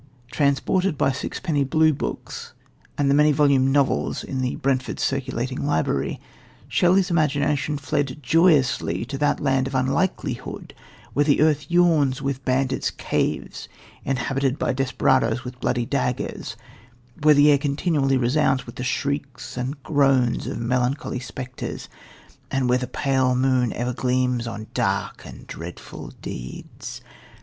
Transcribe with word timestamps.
Transported 0.31 0.97
by 0.97 1.11
sixpenny 1.11 1.63
"blue 1.63 1.93
books" 1.93 2.53
and 2.97 3.07
the 3.07 3.13
many 3.13 3.31
volumed 3.31 3.69
novels 3.69 4.23
in 4.23 4.41
the 4.41 4.55
Brentford 4.55 4.99
circulating 4.99 5.63
library, 5.63 6.19
Shelley's 6.67 7.11
imagination 7.11 7.77
fled 7.77 8.17
joyously 8.23 9.05
to 9.05 9.17
that 9.19 9.39
land 9.39 9.67
of 9.67 9.75
unlikelihood, 9.75 10.73
where 11.13 11.25
the 11.25 11.39
earth 11.39 11.69
yawns 11.69 12.19
with 12.19 12.43
bandits' 12.43 12.89
caverns 12.89 13.69
inhabited 14.03 14.57
by 14.57 14.73
desperadoes 14.73 15.43
with 15.43 15.59
bloody 15.59 15.85
daggers, 15.85 16.55
where 17.21 17.35
the 17.35 17.51
air 17.51 17.59
continually 17.59 18.17
resounds 18.17 18.65
with 18.65 18.77
the 18.77 18.83
shrieks 18.83 19.55
and 19.55 19.83
groans 19.83 20.47
of 20.47 20.57
melancholy 20.57 21.19
spectres, 21.19 21.89
and 22.49 22.67
where 22.67 22.79
the 22.79 22.87
pale 22.87 23.35
moon 23.35 23.71
ever 23.73 23.93
gleams 23.93 24.47
on 24.47 24.65
dark 24.73 25.27
and 25.27 25.45
dreadful 25.45 26.07
deeds. 26.23 27.01